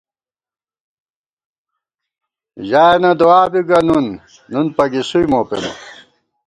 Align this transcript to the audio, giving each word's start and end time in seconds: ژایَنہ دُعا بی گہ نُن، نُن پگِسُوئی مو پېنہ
ژایَنہ 2.67 3.11
دُعا 3.19 3.41
بی 3.51 3.61
گہ 3.67 3.79
نُن، 3.87 4.05
نُن 4.51 4.67
پگِسُوئی 4.75 5.25
مو 5.31 5.39
پېنہ 5.47 5.71